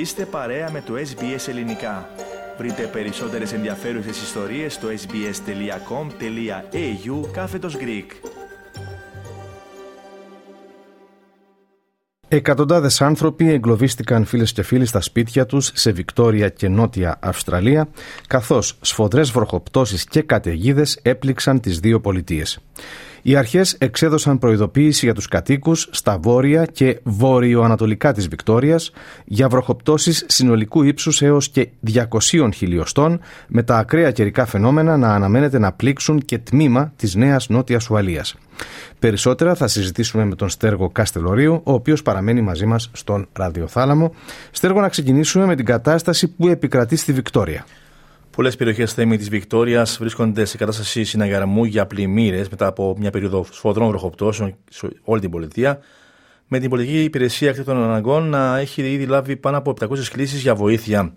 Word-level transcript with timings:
Είστε 0.00 0.24
παρέα 0.24 0.70
με 0.70 0.82
το 0.86 0.94
SBS 0.94 1.48
Ελληνικά. 1.48 2.08
Βρείτε 2.58 2.82
περισσότερες 2.82 3.52
ενδιαφέρουσες 3.52 4.22
ιστορίες 4.22 4.74
στο 4.74 4.88
sbs.com.au 4.88 5.30
κάθετος 7.32 7.76
Greek. 7.76 8.06
Εκατοντάδες 12.28 13.00
άνθρωποι 13.00 13.50
εγκλωβίστηκαν 13.50 14.24
φίλες 14.24 14.52
και 14.52 14.62
φίλοι 14.62 14.86
στα 14.86 15.00
σπίτια 15.00 15.46
τους 15.46 15.70
σε 15.74 15.90
Βικτόρια 15.90 16.48
και 16.48 16.68
Νότια 16.68 17.18
Αυστραλία, 17.20 17.88
καθώς 18.26 18.78
σφοδρές 18.80 19.30
βροχοπτώσεις 19.30 20.04
και 20.04 20.22
καταιγίδες 20.22 20.98
έπληξαν 21.02 21.60
τις 21.60 21.80
δύο 21.80 22.00
πολιτείες. 22.00 22.58
Οι 23.22 23.36
αρχές 23.36 23.72
εξέδωσαν 23.78 24.38
προειδοποίηση 24.38 25.04
για 25.04 25.14
τους 25.14 25.28
κατοίκους 25.28 25.88
στα 25.90 26.18
βόρεια 26.18 26.64
και 26.64 27.00
βόρειο-ανατολικά 27.02 28.12
της 28.12 28.28
Βικτόριας 28.28 28.92
για 29.24 29.48
βροχοπτώσεις 29.48 30.24
συνολικού 30.28 30.82
ύψους 30.82 31.22
έως 31.22 31.48
και 31.48 31.68
200 31.92 32.48
χιλιοστών, 32.54 33.20
με 33.48 33.62
τα 33.62 33.76
ακραία 33.78 34.10
καιρικά 34.10 34.46
φαινόμενα 34.46 34.96
να 34.96 35.14
αναμένεται 35.14 35.58
να 35.58 35.72
πλήξουν 35.72 36.18
και 36.18 36.38
τμήμα 36.38 36.92
της 36.96 37.14
Νέας 37.14 37.48
Νότιας 37.48 37.90
Ουαλίας. 37.90 38.34
Περισσότερα 38.98 39.54
θα 39.54 39.66
συζητήσουμε 39.66 40.24
με 40.24 40.34
τον 40.34 40.48
Στέργο 40.48 40.90
Καστελορίου, 40.90 41.60
ο 41.64 41.72
οποίος 41.72 42.02
παραμένει 42.02 42.40
μαζί 42.40 42.66
μας 42.66 42.90
στον 42.92 43.28
ραδιοθάλαμο. 43.32 44.14
Στέργο, 44.50 44.80
να 44.80 44.88
ξεκινήσουμε 44.88 45.46
με 45.46 45.56
την 45.56 45.64
κατάσταση 45.64 46.28
που 46.28 46.48
επικρατεί 46.48 46.96
στη 46.96 47.12
Βικτόρια. 47.12 47.64
Πολλές 48.40 48.56
περιοχές 48.56 48.92
θέμη 48.92 49.16
της 49.16 49.28
Βικτόριας 49.28 49.98
βρίσκονται 50.00 50.44
σε 50.44 50.56
κατάσταση 50.56 51.04
συναγερμού 51.04 51.64
για 51.64 51.86
πλημμύρες 51.86 52.48
μετά 52.48 52.66
από 52.66 52.96
μια 52.98 53.10
περίοδο 53.10 53.46
σφοδρών 53.50 53.88
βροχοπτώσεων 53.88 54.56
σε 54.70 54.88
όλη 55.02 55.20
την 55.20 55.30
πολιτεία. 55.30 55.78
Με 56.48 56.58
την 56.58 56.70
πολιτική 56.70 57.02
υπηρεσία 57.02 57.64
των 57.64 57.76
αναγκών 57.76 58.28
να 58.28 58.58
έχει 58.58 58.92
ήδη 58.92 59.06
λάβει 59.06 59.36
πάνω 59.36 59.56
από 59.56 59.74
700 59.80 59.98
κλήσεις 60.12 60.40
για 60.40 60.54
βοήθεια. 60.54 61.14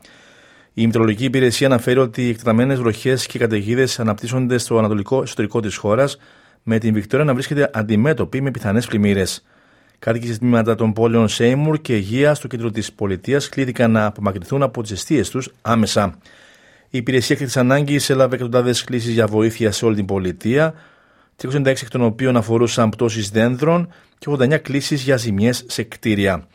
Η 0.74 0.86
Μητρολογική 0.86 1.24
Υπηρεσία 1.24 1.68
αναφέρει 1.68 2.00
ότι 2.00 2.26
οι 2.26 2.30
εκτεταμένες 2.30 2.80
βροχές 2.80 3.26
και 3.26 3.40
καταιγίδες 3.40 4.00
αναπτύσσονται 4.00 4.58
στο 4.58 4.78
ανατολικό 4.78 5.22
εσωτερικό 5.22 5.60
της 5.60 5.76
χώρας, 5.76 6.18
με 6.64 6.78
την 6.78 6.94
Βικτόρια 6.94 7.26
να 7.26 7.34
βρίσκεται 7.34 7.70
αντιμέτωπη 7.74 8.42
με 8.42 8.52
πιθανές 8.52 8.86
πλημμύρες. 8.86 9.46
Κάτοικοι 10.00 10.28
σε 10.28 10.38
τμήματα 10.38 10.76
των 10.76 10.94
πόλεων 10.94 11.28
Σέιμουρ 11.28 11.82
και 11.82 11.94
Αιγεία 11.94 12.34
στο 12.34 12.48
κέντρο 12.48 12.72
της 12.72 12.94
πολιτείας 12.94 13.50
κλήθηκαν 13.50 13.92
να 13.92 14.06
απομακρυνθούν 14.06 14.64
από 14.64 14.82
τις 14.82 14.92
αιστείες 14.92 15.30
τους 15.30 15.50
άμεσα. 15.62 16.18
Η 16.94 16.98
υπηρεσία 16.98 17.36
έκτακτη 17.36 17.60
ανάγκης 17.60 18.10
έλαβε 18.10 18.36
εκατοντάδες 18.36 18.84
κλήσεις 18.84 19.14
για 19.14 19.28
βοήθεια 19.28 19.72
σε 19.72 19.86
όλη 19.86 19.96
την 19.96 20.06
πολιτεία, 20.06 20.74
396 21.42 21.66
εκ 21.66 21.90
των 21.90 22.02
οποίων 22.02 22.38
αφορούσαν 22.38 22.90
πτώσεις 22.90 23.30
δένδρων 23.30 23.94
και 24.18 24.30
89 24.30 24.58
κλήσεις 24.58 25.02
για 25.02 25.18
ζημιές 25.18 25.64
σε 25.68 25.84
κτίρια. 25.84 26.48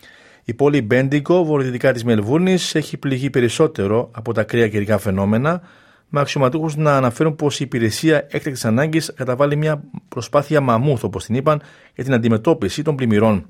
Η 0.44 0.55
πόλη 0.55 0.83
Μπέντικο, 0.83 1.44
βορειοδυτικά 1.44 1.92
της 1.92 2.05
Μελβούρνης, 2.05 2.75
έχει 2.75 2.97
πληγεί 2.97 3.31
περισσότερο 3.31 4.11
από 4.12 4.33
τα 4.33 4.42
κρύα 4.42 4.69
καιρικά 4.69 4.98
φαινόμενα, 4.98 5.61
με 6.09 6.20
αξιωματούχους 6.20 6.77
να 6.77 6.97
αναφέρουν 6.97 7.36
πως 7.36 7.61
η 7.61 7.64
υπηρεσία 7.64 8.27
έκτακτη 8.31 8.66
ανάγκης 8.66 9.12
καταβάλει 9.16 9.56
μια 9.56 9.83
προσπάθεια 10.09 10.61
μαμούθ, 10.61 11.05
όπως 11.05 11.25
την 11.25 11.34
είπαν, 11.34 11.62
για 11.94 12.05
την 12.05 12.14
αντιμετώπιση 12.14 12.83
των 12.83 12.97
πλημμυρών. 12.97 13.47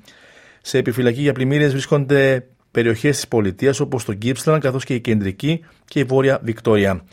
Σε 0.62 0.78
επιφυλακή 0.78 1.20
για 1.20 1.32
πλημμύρες 1.32 1.70
βρίσκονται 1.70 2.46
περιοχές 2.70 3.16
της 3.16 3.28
πολιτείας 3.28 3.80
όπως 3.80 4.04
το 4.04 4.12
Γκίψλαν 4.12 4.60
καθώς 4.60 4.84
και 4.84 4.94
η 4.94 5.00
κεντρική 5.00 5.64
και 5.84 5.98
η 5.98 6.04
βόρεια 6.04 6.40
Βικτόρια. 6.42 7.04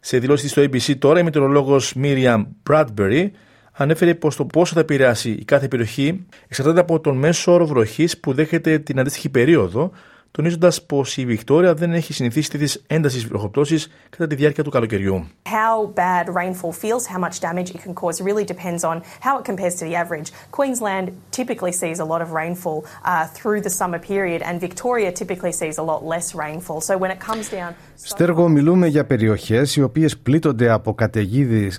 Σε 0.00 0.18
δηλώσεις 0.18 0.50
στο 0.50 0.62
ABC 0.62 0.98
τώρα, 0.98 1.20
η 1.20 1.22
μετεωρολόγος 1.22 1.94
Μίριαμ 1.94 2.44
Bradbury 2.70 3.30
ανέφερε 3.72 4.14
πως 4.14 4.36
το 4.36 4.44
πόσο 4.44 4.74
θα 4.74 4.80
επηρεάσει 4.80 5.30
η 5.30 5.44
κάθε 5.44 5.68
περιοχή 5.68 6.26
εξαρτάται 6.48 6.80
από 6.80 7.00
τον 7.00 7.16
μέσο 7.16 7.52
όρο 7.52 7.66
βροχή 7.66 8.20
που 8.20 8.32
δέχεται 8.32 8.78
την 8.78 8.98
αντίστοιχη 9.00 9.28
περίοδο, 9.28 9.90
τονίζοντας 10.36 10.82
πως 10.82 11.16
η 11.16 11.24
Βικτόρια 11.26 11.74
δεν 11.74 11.92
έχει 11.92 12.12
συνηθίσει 12.12 12.50
τέτοιες 12.50 12.82
έντασης 12.86 13.26
βροχοπτώσεις 13.26 13.90
κατά 14.10 14.26
τη 14.26 14.34
διάρκεια 14.34 14.64
του 14.64 14.70
καλοκαιριού. 14.70 15.26
How 15.44 15.94
bad 15.94 16.26
rainfall 16.40 16.72
feels, 16.82 17.02
how 17.14 17.20
much 17.26 17.40
damage 17.40 17.68
it 17.74 17.78
can 17.84 17.94
cause, 18.02 18.16
really 18.28 18.44
depends 18.54 18.82
on 18.90 18.96
how 19.26 19.34
it 19.38 19.44
compares 19.50 19.74
to 19.80 19.84
the 19.88 19.94
average. 20.02 20.28
Queensland 20.58 21.06
typically 21.38 21.72
sees 21.82 21.98
a 22.04 22.08
lot 22.12 22.20
of 22.24 22.28
rainfall 22.40 22.78
uh, 22.84 23.24
through 23.36 23.60
the 23.66 23.72
summer 23.80 24.00
period, 24.12 24.40
and 24.48 24.54
Victoria 24.68 25.10
typically 25.20 25.52
sees 25.60 25.76
a 25.84 25.86
lot 25.92 26.00
less 26.12 26.26
rainfall. 26.44 26.78
So 26.88 26.92
when 27.02 27.10
it 27.16 27.20
comes 27.28 27.44
down. 27.58 27.70
Στέργο, 27.94 28.48
μιλούμε 28.48 28.86
για 28.86 29.04
περιοχές 29.04 29.76
οι 29.76 29.82
οποίες 29.82 30.18
πλήττονται 30.18 30.70
από 30.70 30.94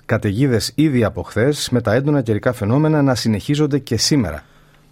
καταιγίδες 0.06 0.72
ήδη 0.76 1.04
από 1.04 1.22
χθες, 1.22 1.70
με 1.70 1.82
τα 1.82 1.94
έντονα 1.94 2.22
καιρικά 2.22 2.54
φαινόμενα 2.54 3.02
να 3.02 3.16
συνεχίζονται 3.16 3.80
και 3.80 3.98
σήμερα. 3.98 4.44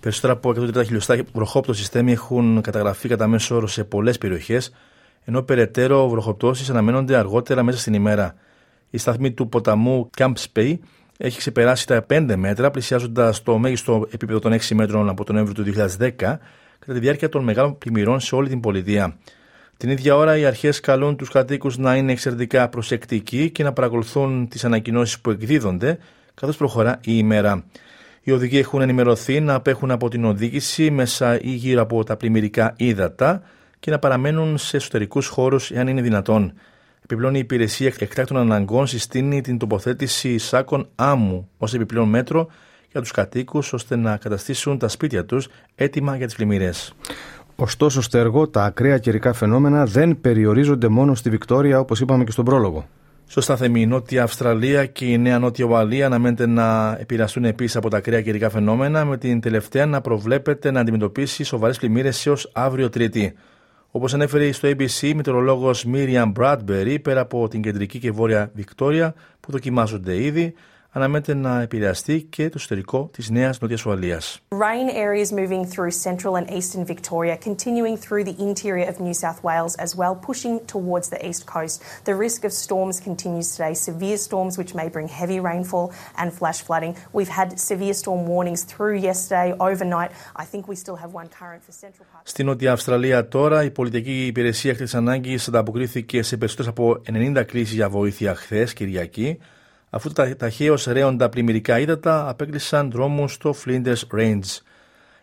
Περισσότερα 0.06 0.34
από 0.34 0.50
130 0.50 0.86
χιλιοστά 0.86 1.18
βροχόπτωσης 1.34 1.88
θέμη 1.88 2.12
έχουν 2.12 2.62
καταγραφεί 2.62 3.08
κατά 3.08 3.28
μέσο 3.28 3.56
όρο 3.56 3.68
σε 3.68 3.84
πολλές 3.84 4.18
περιοχές, 4.18 4.72
ενώ 5.26 5.42
περαιτέρω 5.42 6.10
βροχοπτώσεις 6.10 6.70
αναμένονται 6.70 7.16
αργότερα 7.16 7.64
μέσα 7.64 7.80
στην 7.80 7.94
ημέρα. 7.94 8.36
Η 8.90 8.98
σταθμή 8.98 9.32
του 9.32 9.50
ποταμού 9.50 10.10
Camp 10.18 10.34
Spey 10.34 10.78
έχει 11.18 11.38
ξεπεράσει 11.38 11.88
τα 11.88 12.06
5 12.10 12.36
μέτρα, 12.36 12.72
πλησιάζοντας 12.72 13.44
το 13.44 13.58
μέγιστο 13.58 14.08
επίπεδο 14.12 14.40
των 14.40 14.54
6 14.54 14.76
μέτρων 14.76 15.10
από 15.10 15.24
τον 15.24 15.36
Νοέμβριο 15.36 15.64
του 15.64 15.72
2010, 15.98 16.40
κατά 16.80 16.94
τη 16.94 17.00
διάρκεια 17.00 17.30
των 17.30 17.44
μεγάλων 17.44 17.78
πλημμυρών 17.78 18.20
σε 18.20 18.36
όλη 18.36 18.50
την 18.50 18.60
πολιτεία. 18.60 19.18
Την 19.78 19.90
ίδια 19.90 20.16
ώρα, 20.16 20.38
οι 20.38 20.46
αρχές 20.46 20.80
καλούν 20.80 21.16
τους 21.16 21.30
κατοίκους 21.30 21.78
να 21.78 21.96
είναι 21.96 22.12
εξαιρετικά 22.12 22.70
προσεκτικοί 22.70 23.50
και 23.50 23.64
να 23.64 23.74
παρακολουθούν 23.74 24.48
τις 24.48 24.66
ανακοινώσεις 24.66 25.20
που 25.20 25.30
εκδίδονται, 25.30 25.98
καθώς 26.34 26.58
προχωρά 26.58 26.94
η 26.96 27.12
ημέρα. 27.16 27.64
Οι 28.28 28.32
οδηγοί 28.32 28.58
έχουν 28.58 28.82
ενημερωθεί 28.82 29.40
να 29.40 29.54
απέχουν 29.54 29.92
από 29.92 30.10
την 30.10 30.26
οδήγηση 30.26 30.92
μέσα 30.92 31.42
ή 31.42 31.50
γύρω 31.50 31.82
από 31.82 32.04
τα 32.04 32.18
πλημμυρικά 32.18 32.74
ύδατα 32.78 33.42
και 33.80 33.92
να 33.92 34.00
παραμένουν 34.00 34.58
σε 34.58 34.78
εσωτερικούς 34.78 35.28
χώρους 35.28 35.72
εάν 35.72 35.88
είναι 35.88 36.02
δυνατόν. 36.02 36.54
Επιπλέον, 37.04 37.36
η 37.36 37.40
υπηρεσία 37.40 37.94
εκτάκτων 38.00 38.38
αναγκών 38.38 38.88
συστήνει 38.88 39.42
την 39.42 39.58
τοποθέτηση 39.58 40.38
σάκων 40.38 40.88
άμμου 40.96 41.50
ως 41.58 41.74
επιπλέον 41.74 42.10
μέτρο 42.10 42.48
για 42.92 43.02
τους 43.02 43.12
κατοίκους 43.12 43.74
ώστε 43.74 43.96
να 43.96 44.18
καταστήσουν 44.18 44.78
τα 44.78 44.88
σπίτια 44.88 45.26
τους 45.26 45.48
έτοιμα 45.76 46.16
για 46.16 46.26
τις 46.26 46.36
πλημμύρε. 46.36 46.70
Ωστόσο, 47.56 48.02
στέργο, 48.02 48.48
τα 48.48 48.64
ακραία 48.64 48.98
καιρικά 48.98 49.34
φαινόμενα 49.34 49.86
δεν 49.86 50.22
περιορίζονται 50.22 50.88
μόνο 50.88 51.16
στη 51.16 51.30
Βικτόρια 51.30 51.80
όπως 51.80 52.00
είπαμε 52.00 52.24
και 52.24 52.32
στον 52.32 52.46
πρόλογο. 52.46 52.88
Σωστά 53.28 53.56
θέμη, 53.58 53.82
η 53.82 53.86
Νότια 53.86 54.24
Αυστραλία 54.24 54.86
και 54.86 55.06
η 55.06 55.18
Νέα 55.18 55.40
Νότια 55.40 55.66
Ουαλία 55.66 56.06
αναμένεται 56.06 56.46
να 56.46 56.98
επηρεαστούν 57.00 57.46
επίσης 57.46 57.76
από 57.76 57.90
τα 57.90 57.98
ακραία 57.98 58.22
καιρικά 58.22 58.50
φαινόμενα, 58.50 59.06
με 59.06 59.18
την 59.18 59.40
τελευταία 59.40 59.86
να 59.86 60.02
προβλέπεται 60.02 60.72
να 60.72 60.80
αντιμετωπίσει 60.80 61.44
σοβαρές 61.44 61.78
πλημμύρες 61.78 62.26
έως 62.26 62.50
αύριο 62.54 62.90
Τρίτη. 62.90 63.34
Όπως 63.92 64.14
ανέφερε 64.14 64.52
στο 64.52 64.70
ABC 64.70 65.02
η 65.02 65.14
μετεωρολόγος 65.14 65.86
Μίριαμ 65.86 66.32
Bradbury, 66.40 66.98
πέρα 67.02 67.22
από 67.22 67.48
την 67.48 67.62
κεντρική 67.62 68.00
και 68.00 68.12
βόρεια 68.12 68.52
Βικτόρια 68.54 69.14
που 69.40 69.52
δοκιμάζονται 69.52 70.24
ήδη, 70.24 70.54
αναμένεται 70.98 71.34
να 71.34 71.62
επηρεαστεί 71.62 72.22
και 72.22 72.44
το 72.50 72.54
εσωτερικό 72.56 73.10
τη 73.14 73.32
Νέα 73.34 73.54
Νότια 73.60 73.78
Ουαλία. 73.88 74.22
Rain 74.50 74.88
areas 75.08 75.30
moving 75.42 75.64
through 75.74 75.92
central 76.08 76.34
and 76.40 76.48
eastern 76.58 76.84
Victoria, 76.94 77.36
continuing 77.50 77.96
through 78.06 78.24
the 78.30 78.38
interior 78.48 78.86
of 78.92 78.96
New 79.08 79.16
South 79.24 79.40
Wales 79.48 79.74
as 79.86 79.92
well, 80.00 80.14
pushing 80.30 80.56
towards 80.74 81.08
the 81.14 81.20
east 81.30 81.44
coast. 81.56 81.76
The 82.10 82.16
risk 82.26 82.40
of 82.48 82.52
storms 82.66 82.96
continues 83.10 83.48
today. 83.56 83.74
Severe 83.90 84.18
storms 84.28 84.54
which 84.60 84.72
may 84.80 84.88
bring 84.96 85.08
heavy 85.22 85.40
rainfall 85.50 85.88
and 86.22 86.28
flash 86.40 86.60
flooding. 86.68 86.94
We've 87.18 87.34
had 87.40 87.50
severe 87.72 87.96
storm 88.02 88.22
warnings 88.34 88.62
through 88.72 88.96
yesterday, 89.10 89.48
overnight. 89.68 90.12
I 90.44 90.46
think 90.52 90.62
we 90.72 90.76
still 90.84 90.98
have 91.04 91.12
one 91.22 91.28
current 91.40 91.62
for 91.66 91.74
central 91.84 92.06
parts. 92.12 92.30
Στην 92.30 92.46
Νότια 92.46 92.72
Αυστραλία 92.72 93.28
τώρα, 93.28 93.64
η 93.64 93.72
πολιτική 93.72 94.26
υπηρεσία 94.26 94.72
έκτακτη 94.72 94.98
ανάγκη 94.98 95.40
ανταποκρίθηκε 95.48 96.24
σε 96.24 96.38
περισσότερε 96.38 96.70
από 96.70 97.02
90 97.12 97.44
κλήσει 97.46 97.74
για 97.74 97.90
βοήθεια 97.90 98.36
χθε, 98.36 98.68
Κυριακή 98.76 99.40
αφού 99.96 100.10
τα 100.10 100.36
ταχαίω 100.36 100.76
ρέοντα 100.88 101.30
πλημμυρικά 101.30 101.80
ύδατα 101.80 102.30
απέκλεισαν 102.30 102.92
δρόμους 102.92 103.34
στο 103.34 103.56
Flinders 103.66 104.02
Range. 104.18 104.60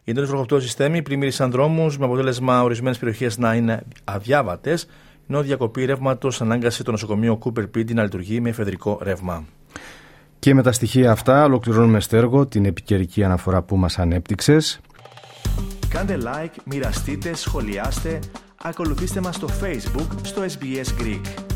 Οι 0.05 0.11
εντόνε 0.11 0.27
βροχοπτώσει 0.27 0.75
θέμη 0.77 1.03
πλημμύρισαν 1.03 1.51
δρόμους 1.51 1.99
με 1.99 2.05
αποτέλεσμα 2.05 2.63
ορισμένες 2.63 2.99
περιοχές 2.99 3.39
να 3.39 3.55
είναι 3.55 3.83
αδιάβατες, 4.05 4.87
ενώ 5.29 5.43
διακοπή 5.43 5.85
ρεύματος 5.85 6.41
ανάγκασε 6.41 6.83
το 6.83 6.91
νοσοκομείο 6.91 7.39
Cooper 7.45 7.63
Pedy 7.63 7.95
να 7.95 8.03
λειτουργεί 8.03 8.41
με 8.41 8.49
εφεδρικό 8.49 8.99
ρεύμα. 9.03 9.45
Και 10.39 10.55
με 10.55 10.63
τα 10.63 10.73
στοιχεία 10.73 11.11
αυτά 11.11 11.45
ολοκληρώνουμε 11.45 12.01
στέργο 12.01 12.47
την 12.47 12.65
επικαιρική 12.65 13.25
αναφορά 13.25 13.63
που 13.63 13.77
μας 13.77 13.99
ανέπτυξες. 13.99 14.81
Κάντε 15.89 16.19
like, 16.23 16.57
μοιραστείτε, 16.65 17.35
σχολιάστε, 17.35 18.19
ακολουθήστε 18.63 19.21
μας 19.21 19.35
στο 19.35 19.49
Facebook, 19.63 20.09
στο 20.23 20.43
SBS 20.43 21.03
Greek. 21.03 21.52